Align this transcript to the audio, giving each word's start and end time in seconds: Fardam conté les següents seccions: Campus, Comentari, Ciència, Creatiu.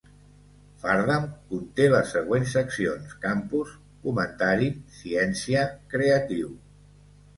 Fardam 0.83 1.27
conté 1.51 1.85
les 1.95 2.13
següents 2.15 2.55
seccions: 2.57 3.13
Campus, 3.27 3.75
Comentari, 4.07 4.71
Ciència, 5.03 5.67
Creatiu. 5.95 6.51